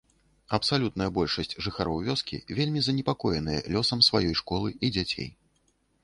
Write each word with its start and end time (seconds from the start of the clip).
Абсалютная 0.57 1.09
большасць 1.17 1.51
жыхароў 1.65 1.99
вёскі 2.07 2.39
вельмі 2.59 2.81
занепакоеныя 2.87 3.59
лёсам 3.75 3.99
сваёй 4.09 4.33
школы 4.41 4.69
і 4.87 4.91
дзяцей. 4.97 5.29